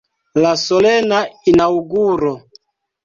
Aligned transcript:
La 0.43 0.53
solena 0.61 1.19
inaŭguro. 1.53 2.33